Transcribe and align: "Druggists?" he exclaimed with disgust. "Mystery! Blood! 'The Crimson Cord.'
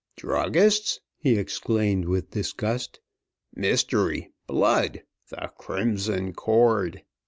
"Druggists?" 0.15 0.99
he 1.19 1.35
exclaimed 1.37 2.05
with 2.05 2.31
disgust. 2.31 2.99
"Mystery! 3.53 4.31
Blood! 4.47 5.03
'The 5.29 5.51
Crimson 5.59 6.33
Cord.' 6.33 7.03